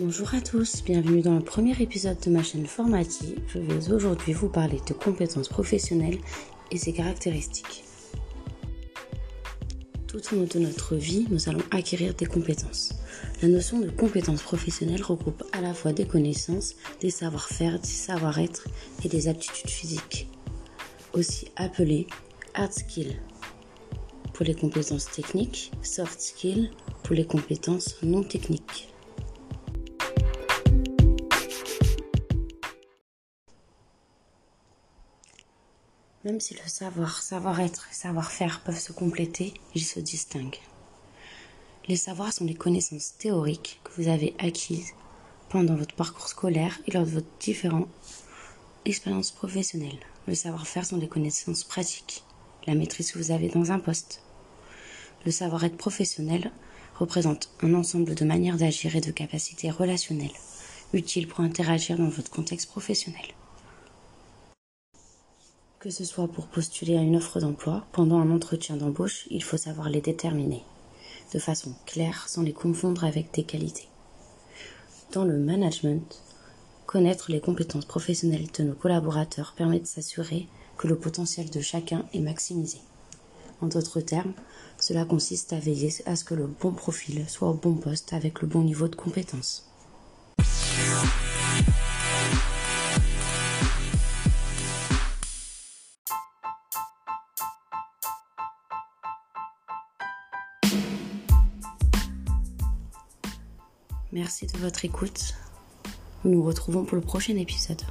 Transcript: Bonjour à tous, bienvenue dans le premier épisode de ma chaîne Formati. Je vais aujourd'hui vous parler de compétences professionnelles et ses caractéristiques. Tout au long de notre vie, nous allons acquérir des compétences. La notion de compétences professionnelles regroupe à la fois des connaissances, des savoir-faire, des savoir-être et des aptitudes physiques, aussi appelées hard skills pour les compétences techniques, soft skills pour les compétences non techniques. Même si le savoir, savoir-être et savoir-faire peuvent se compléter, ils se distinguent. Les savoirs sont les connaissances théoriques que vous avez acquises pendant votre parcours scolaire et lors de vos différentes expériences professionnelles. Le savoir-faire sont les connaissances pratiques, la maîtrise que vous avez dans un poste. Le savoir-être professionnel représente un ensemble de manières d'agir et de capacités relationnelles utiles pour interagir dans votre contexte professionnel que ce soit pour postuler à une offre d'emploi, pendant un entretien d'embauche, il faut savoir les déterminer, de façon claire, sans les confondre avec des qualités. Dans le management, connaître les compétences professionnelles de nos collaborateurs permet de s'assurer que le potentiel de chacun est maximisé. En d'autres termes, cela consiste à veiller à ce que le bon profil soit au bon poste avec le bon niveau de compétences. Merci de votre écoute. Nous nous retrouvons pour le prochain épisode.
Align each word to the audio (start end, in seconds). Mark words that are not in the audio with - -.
Bonjour 0.00 0.32
à 0.32 0.40
tous, 0.40 0.84
bienvenue 0.84 1.22
dans 1.22 1.34
le 1.34 1.40
premier 1.40 1.74
épisode 1.82 2.20
de 2.20 2.30
ma 2.30 2.44
chaîne 2.44 2.66
Formati. 2.66 3.34
Je 3.48 3.58
vais 3.58 3.92
aujourd'hui 3.92 4.32
vous 4.32 4.48
parler 4.48 4.80
de 4.86 4.92
compétences 4.92 5.48
professionnelles 5.48 6.20
et 6.70 6.78
ses 6.78 6.92
caractéristiques. 6.92 7.82
Tout 10.06 10.20
au 10.30 10.36
long 10.36 10.46
de 10.48 10.60
notre 10.60 10.94
vie, 10.94 11.26
nous 11.30 11.48
allons 11.48 11.64
acquérir 11.72 12.14
des 12.14 12.26
compétences. 12.26 12.94
La 13.42 13.48
notion 13.48 13.80
de 13.80 13.90
compétences 13.90 14.42
professionnelles 14.42 15.02
regroupe 15.02 15.42
à 15.50 15.60
la 15.60 15.74
fois 15.74 15.92
des 15.92 16.06
connaissances, 16.06 16.76
des 17.00 17.10
savoir-faire, 17.10 17.80
des 17.80 17.88
savoir-être 17.88 18.68
et 19.04 19.08
des 19.08 19.26
aptitudes 19.26 19.70
physiques, 19.70 20.28
aussi 21.12 21.48
appelées 21.56 22.06
hard 22.54 22.72
skills 22.72 23.18
pour 24.32 24.46
les 24.46 24.54
compétences 24.54 25.10
techniques, 25.10 25.72
soft 25.82 26.20
skills 26.20 26.70
pour 27.02 27.16
les 27.16 27.26
compétences 27.26 27.96
non 28.04 28.22
techniques. 28.22 28.88
Même 36.24 36.40
si 36.40 36.54
le 36.54 36.66
savoir, 36.66 37.22
savoir-être 37.22 37.86
et 37.90 37.94
savoir-faire 37.94 38.60
peuvent 38.64 38.78
se 38.78 38.90
compléter, 38.92 39.54
ils 39.76 39.84
se 39.84 40.00
distinguent. 40.00 40.58
Les 41.86 41.94
savoirs 41.94 42.32
sont 42.32 42.44
les 42.44 42.56
connaissances 42.56 43.16
théoriques 43.16 43.80
que 43.84 43.92
vous 43.96 44.08
avez 44.08 44.34
acquises 44.40 44.94
pendant 45.48 45.76
votre 45.76 45.94
parcours 45.94 46.28
scolaire 46.28 46.80
et 46.86 46.90
lors 46.90 47.04
de 47.04 47.10
vos 47.10 47.22
différentes 47.38 47.88
expériences 48.84 49.30
professionnelles. 49.30 50.00
Le 50.26 50.34
savoir-faire 50.34 50.84
sont 50.84 50.96
les 50.96 51.06
connaissances 51.06 51.62
pratiques, 51.62 52.24
la 52.66 52.74
maîtrise 52.74 53.12
que 53.12 53.18
vous 53.18 53.30
avez 53.30 53.48
dans 53.48 53.70
un 53.70 53.78
poste. 53.78 54.20
Le 55.24 55.30
savoir-être 55.30 55.76
professionnel 55.76 56.50
représente 56.96 57.48
un 57.62 57.74
ensemble 57.74 58.16
de 58.16 58.24
manières 58.24 58.56
d'agir 58.56 58.96
et 58.96 59.00
de 59.00 59.12
capacités 59.12 59.70
relationnelles 59.70 60.36
utiles 60.92 61.28
pour 61.28 61.40
interagir 61.40 61.96
dans 61.96 62.08
votre 62.08 62.30
contexte 62.30 62.68
professionnel 62.68 63.24
que 65.80 65.90
ce 65.90 66.04
soit 66.04 66.26
pour 66.26 66.48
postuler 66.48 66.96
à 66.96 67.02
une 67.02 67.16
offre 67.16 67.38
d'emploi, 67.38 67.86
pendant 67.92 68.18
un 68.18 68.32
entretien 68.32 68.76
d'embauche, 68.76 69.28
il 69.30 69.44
faut 69.44 69.56
savoir 69.56 69.88
les 69.88 70.00
déterminer, 70.00 70.64
de 71.32 71.38
façon 71.38 71.72
claire, 71.86 72.28
sans 72.28 72.42
les 72.42 72.52
confondre 72.52 73.04
avec 73.04 73.32
des 73.32 73.44
qualités. 73.44 73.88
Dans 75.12 75.24
le 75.24 75.38
management, 75.38 76.20
connaître 76.86 77.30
les 77.30 77.40
compétences 77.40 77.84
professionnelles 77.84 78.48
de 78.58 78.64
nos 78.64 78.74
collaborateurs 78.74 79.54
permet 79.56 79.78
de 79.78 79.86
s'assurer 79.86 80.48
que 80.76 80.88
le 80.88 80.96
potentiel 80.96 81.48
de 81.48 81.60
chacun 81.60 82.04
est 82.12 82.20
maximisé. 82.20 82.78
En 83.60 83.66
d'autres 83.66 84.00
termes, 84.00 84.32
cela 84.80 85.04
consiste 85.04 85.52
à 85.52 85.60
veiller 85.60 85.92
à 86.06 86.16
ce 86.16 86.24
que 86.24 86.34
le 86.34 86.46
bon 86.46 86.72
profil 86.72 87.24
soit 87.28 87.50
au 87.50 87.54
bon 87.54 87.74
poste 87.74 88.12
avec 88.12 88.42
le 88.42 88.48
bon 88.48 88.62
niveau 88.62 88.88
de 88.88 88.96
compétences. 88.96 89.67
Merci 104.10 104.46
de 104.46 104.56
votre 104.56 104.86
écoute. 104.86 105.34
Nous 106.24 106.32
nous 106.32 106.42
retrouvons 106.42 106.84
pour 106.84 106.96
le 106.96 107.02
prochain 107.02 107.36
épisode. 107.36 107.82